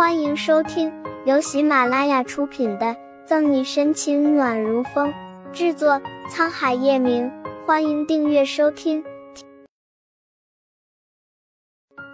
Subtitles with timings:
[0.00, 0.90] 欢迎收听
[1.26, 2.86] 由喜马拉雅出品的
[3.26, 5.12] 《赠你深情暖如风》，
[5.52, 7.30] 制作沧海夜明。
[7.66, 9.04] 欢迎订阅收听。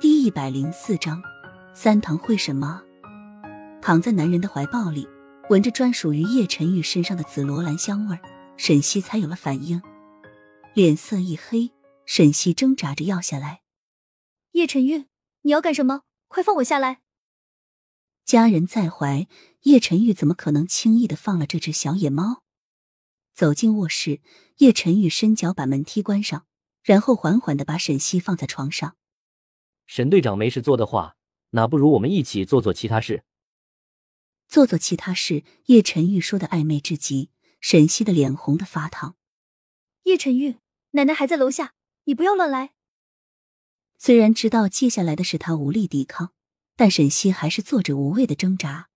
[0.01, 1.23] 第一百零四章，
[1.75, 2.83] 三堂会什么？
[3.81, 5.09] 躺在男人的怀抱里，
[5.49, 8.19] 闻着专属于叶晨玉身上的紫罗兰香味，
[8.57, 9.81] 沈西才有了反应，
[10.75, 11.71] 脸色一黑。
[12.05, 13.61] 沈西挣扎着要下来。
[14.51, 15.05] 叶晨玉，
[15.43, 16.01] 你要干什么？
[16.27, 16.99] 快放我下来！
[18.27, 19.29] 家人在怀，
[19.63, 22.43] 叶晨玉怎么可能轻易的放了这只小野猫？
[23.33, 24.21] 走进卧室，
[24.57, 26.45] 叶晨玉伸脚把门踢关上，
[26.83, 28.97] 然后缓缓的把沈西放在床上。
[29.87, 31.17] 沈队长没事做的话，
[31.51, 33.23] 那不如我们一起做做其他事。
[34.49, 39.15] 做做其他事，叶晨玉说的暧昧至极，沈西的脸红的发烫。
[40.03, 40.57] 叶晨玉，
[40.91, 41.75] 奶奶还在楼下，
[42.07, 42.73] 你不要乱来。
[43.97, 46.33] 虽然知道接下来的是他无力抵抗。
[46.77, 48.91] 但沈西还是做着无谓的挣扎。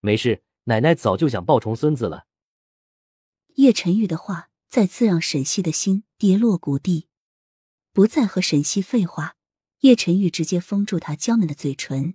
[0.00, 2.26] 没事，奶奶早就想抱重孙子了。
[3.56, 7.08] 叶晨玉的话再次让沈西的心跌落谷底，
[7.92, 9.36] 不再和沈西废话。
[9.80, 12.14] 叶晨玉直接封住他娇嫩的嘴唇。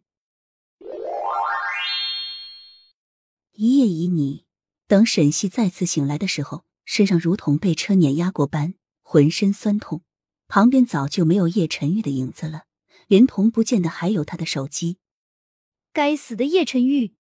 [3.54, 4.44] 一夜旖旎，
[4.88, 10.04] 等沈西再次醒来的时候，身上如同被车碾压过般，浑身酸痛，
[10.48, 12.65] 旁边早就没有叶晨玉的影子了。
[13.08, 14.98] 连同不见的还有他的手机。
[15.94, 17.16] 该死的叶晨玉！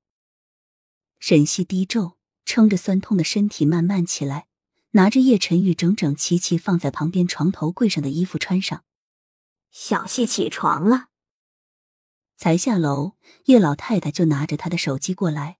[1.19, 4.47] 沈西低皱，撑着酸痛的身体慢慢起来，
[4.91, 8.83] 拿着叶晨玉整整齐齐放在旁边床头柜上的衣服穿上。
[9.71, 11.07] 小西起床了。
[12.37, 15.59] 才下楼，叶老太太就拿着他的手机过来。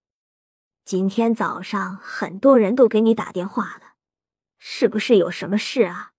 [0.83, 3.95] 今天早上很多人都给你打电话了，
[4.57, 6.11] 是不是有什么事啊？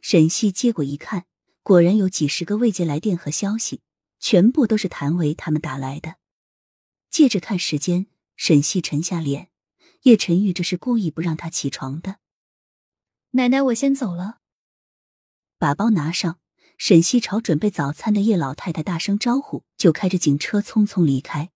[0.00, 1.26] 沈西接过一看。
[1.66, 3.80] 果然有几十个未接来电和消息，
[4.20, 6.14] 全部都是谭维他们打来的。
[7.10, 9.50] 借着看时间，沈西沉下脸。
[10.02, 12.18] 叶晨玉这是故意不让他起床的。
[13.30, 14.38] 奶奶，我先走了。
[15.58, 16.38] 把包拿上，
[16.78, 21.50] 沈西朝准备早餐的叶老太太大声招呼，就开着警车匆匆离开。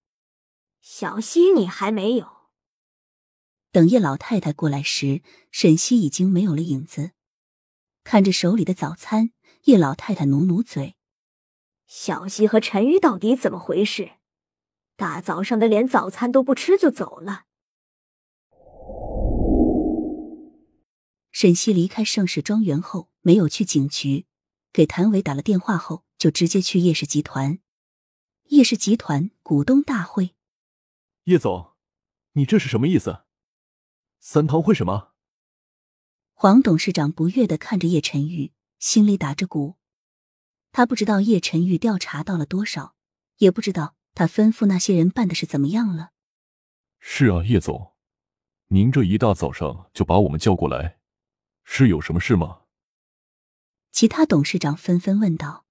[0.81, 2.27] 小西，你还没有？
[3.71, 5.23] 等叶老太太过来时，
[5.53, 7.13] 沈西已经没有了影子。
[8.03, 9.31] 看着手里的早餐。
[9.65, 10.97] 叶老太太努努嘴
[11.87, 14.13] ：“小西和陈宇到底怎么回事？
[14.97, 17.45] 大早上的连早餐都不吃就走了。”
[21.31, 24.27] 沈西离开盛世庄园后，没有去警局，
[24.73, 27.61] 给谭伟打了电话后，就直接去叶氏集团。
[28.49, 30.35] 叶氏集团股东大会，
[31.25, 31.75] 叶总，
[32.33, 33.25] 你这是什么意思？
[34.19, 35.13] 三堂会什么？
[36.33, 38.53] 黄董事长不悦的看着叶晨宇。
[38.81, 39.77] 心里打着鼓，
[40.73, 42.97] 他不知道叶晨玉调查到了多少，
[43.37, 46.13] 也不知道他吩咐那些人办的是怎么样了。
[46.99, 47.93] 是啊，叶总，
[48.69, 50.99] 您这一大早上就把我们叫过来，
[51.63, 52.63] 是有什么事吗？
[53.93, 55.67] 其他董事长纷纷问道：“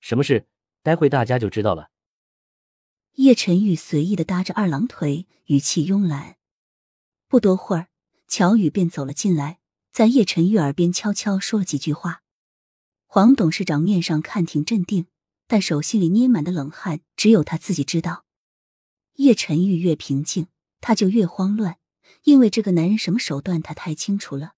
[0.00, 0.46] 什么事？
[0.82, 1.90] 待会大家就知道了。”
[3.16, 6.36] 叶晨玉随意的搭着二郎腿，语气慵懒。
[7.26, 7.88] 不多会儿，
[8.26, 9.57] 乔宇便走了进来。
[9.98, 12.22] 在叶晨玉耳边悄悄说了几句话，
[13.08, 15.06] 黄董事长面上看挺镇定，
[15.48, 18.24] 但手心里捏满的冷汗，只有他自己知道。
[19.14, 20.46] 叶晨玉越平静，
[20.80, 21.78] 他就越慌乱，
[22.22, 24.52] 因为这个男人什么手段，他太清楚了。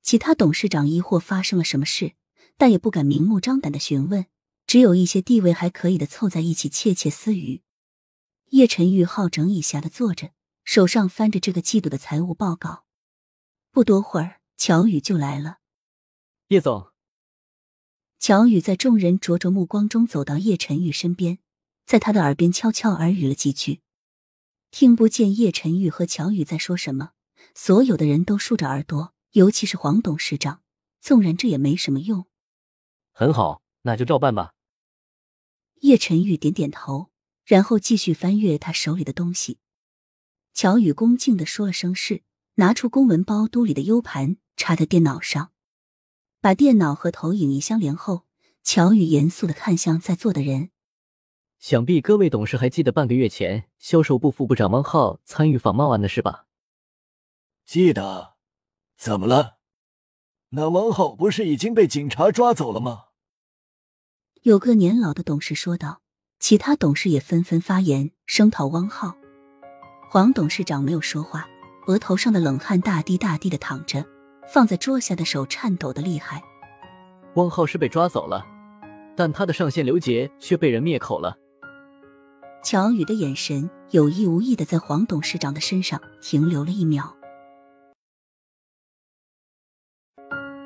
[0.00, 2.14] 其他董事长疑惑发生了什么事，
[2.56, 4.24] 但也不敢明目张胆的询问，
[4.66, 7.60] 只有一些地位还可以的凑在一起窃窃私语。
[8.52, 10.30] 叶晨玉好整以暇的坐着，
[10.64, 12.86] 手上翻着这个季度的财务报告。
[13.70, 14.40] 不多会儿。
[14.56, 15.58] 乔宇就来了，
[16.48, 16.92] 叶总。
[18.18, 21.38] 乔宇在众人灼灼目光中走到叶晨玉身边，
[21.84, 23.82] 在他的耳边悄悄耳语了几句，
[24.70, 27.12] 听不见叶晨玉和乔宇在说什么。
[27.54, 30.62] 所有的人都竖着耳朵，尤其是黄董事长。
[31.00, 32.26] 纵然这也没什么用，
[33.12, 34.54] 很好，那就照办吧。
[35.82, 37.10] 叶晨玉点点头，
[37.44, 39.58] 然后继续翻阅他手里的东西。
[40.52, 42.24] 乔宇恭敬的说了声是，
[42.54, 44.38] 拿出公文包兜里的 U 盘。
[44.56, 45.52] 插在电脑上，
[46.40, 48.26] 把电脑和投影仪相连后，
[48.62, 50.70] 乔宇严肃的看向在座的人。
[51.58, 56.46] 想必各位董事还记得半个月前销售部副部长汪浩参与仿冒案的事吧？
[57.64, 58.34] 记得。
[58.96, 59.58] 怎么了？
[60.50, 63.06] 那汪浩不是已经被警察抓走了吗？
[64.42, 66.02] 有个年老的董事说道。
[66.38, 69.16] 其他董事也纷纷发言声讨汪浩。
[70.10, 71.48] 黄董事长没有说话，
[71.86, 74.04] 额头上的冷汗大滴大滴的淌着。
[74.48, 76.42] 放在桌下的手颤抖的厉害。
[77.34, 78.44] 汪浩是被抓走了，
[79.16, 81.36] 但他的上线刘杰却被人灭口了。
[82.62, 87.14] 乔宇的眼神有意无意的在黄董事长的身上停留了一秒。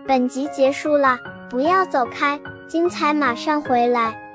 [0.07, 1.19] 本集结束了，
[1.51, 4.30] 不要走开，精彩马上回来。